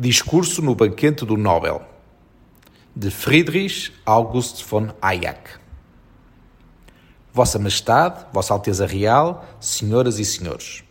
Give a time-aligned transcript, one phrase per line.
[0.00, 1.82] Discurso no banquete do Nobel,
[2.94, 5.58] de Friedrich August von Hayek.
[7.32, 10.84] Vossa Majestade, Vossa Alteza Real, Senhoras e Senhores.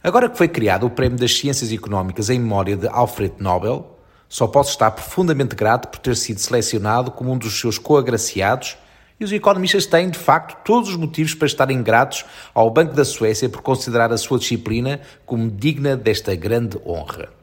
[0.00, 4.46] Agora que foi criado o Prémio das Ciências Económicas em memória de Alfred Nobel, só
[4.46, 8.76] posso estar profundamente grato por ter sido selecionado como um dos seus coagraciados
[9.18, 12.24] e os economistas têm, de facto, todos os motivos para estarem gratos
[12.54, 17.35] ao Banco da Suécia por considerar a sua disciplina como digna desta grande honra.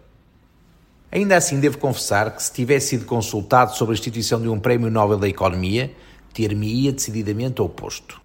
[1.16, 4.90] Ainda assim, devo confessar que se tivesse sido consultado sobre a instituição de um Prémio
[4.90, 5.92] Nobel da Economia,
[6.34, 8.20] ter-me-ia decididamente oposto.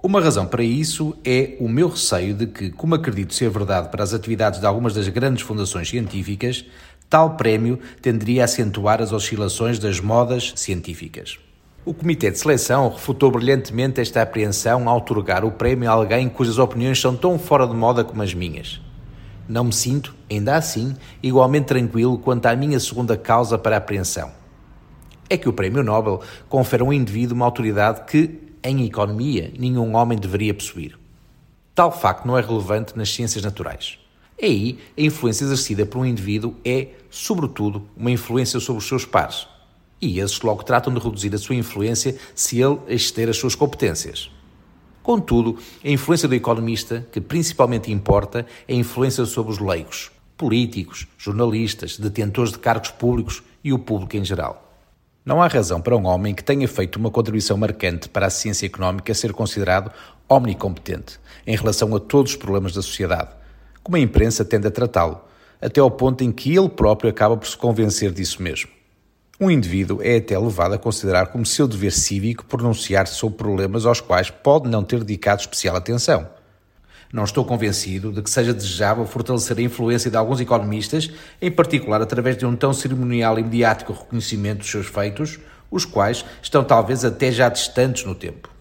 [0.00, 4.04] Uma razão para isso é o meu receio de que, como acredito ser verdade para
[4.04, 6.64] as atividades de algumas das grandes fundações científicas,
[7.10, 11.40] tal prémio tenderia a acentuar as oscilações das modas científicas.
[11.84, 16.58] O Comitê de Seleção refutou brilhantemente esta apreensão ao otorgar o prémio a alguém cujas
[16.58, 18.80] opiniões são tão fora de moda como as minhas.
[19.48, 24.30] Não me sinto, ainda assim, igualmente tranquilo quanto à minha segunda causa para apreensão.
[25.30, 29.96] É que o Prémio Nobel confere a um indivíduo uma autoridade que, em economia, nenhum
[29.96, 30.98] homem deveria possuir.
[31.74, 33.98] Tal facto não é relevante nas ciências naturais.
[34.40, 39.48] Aí, a influência exercida por um indivíduo é, sobretudo, uma influência sobre os seus pares.
[40.00, 44.30] E esses logo tratam de reduzir a sua influência se ele exceder as suas competências.
[45.08, 51.08] Contudo, a influência do economista, que principalmente importa, é a influência sobre os leigos, políticos,
[51.16, 54.70] jornalistas, detentores de cargos públicos e o público em geral.
[55.24, 58.66] Não há razão para um homem que tenha feito uma contribuição marcante para a ciência
[58.66, 59.90] económica ser considerado
[60.28, 63.30] omnicompetente em relação a todos os problemas da sociedade,
[63.82, 65.22] como a imprensa tende a tratá-lo,
[65.58, 68.77] até ao ponto em que ele próprio acaba por se convencer disso mesmo.
[69.40, 74.00] Um indivíduo é até levado a considerar como seu dever cívico pronunciar-se sobre problemas aos
[74.00, 76.28] quais pode não ter dedicado especial atenção.
[77.12, 82.02] Não estou convencido de que seja desejável fortalecer a influência de alguns economistas, em particular
[82.02, 85.38] através de um tão cerimonial e mediático reconhecimento dos seus feitos,
[85.70, 88.57] os quais estão talvez até já distantes no tempo.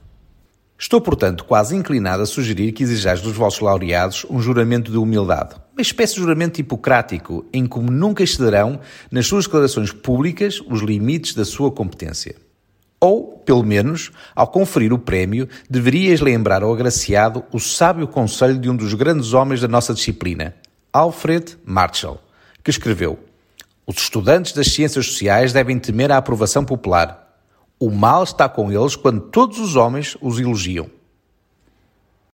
[0.79, 5.55] Estou, portanto, quase inclinado a sugerir que exijais dos vossos laureados um juramento de humildade,
[5.73, 8.79] uma espécie de juramento hipocrático, em como nunca excederão,
[9.09, 12.35] nas suas declarações públicas, os limites da sua competência.
[12.99, 18.69] Ou, pelo menos, ao conferir o prémio, deverias lembrar ao agraciado o sábio conselho de
[18.69, 20.55] um dos grandes homens da nossa disciplina,
[20.93, 22.21] Alfred Marshall,
[22.63, 23.17] que escreveu:
[23.85, 27.26] Os estudantes das ciências sociais devem temer a aprovação popular
[27.79, 30.96] o mal está com eles quando todos os homens os elogiam.